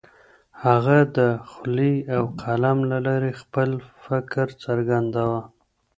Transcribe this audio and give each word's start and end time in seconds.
هغه 0.63 0.97
د 1.17 1.19
خولې 1.49 1.93
او 2.15 2.23
قلم 2.41 2.77
له 2.91 2.97
لارې 3.05 3.31
خپل 3.41 3.69
فکر 4.05 4.45
څرګنداوه. 4.63 5.41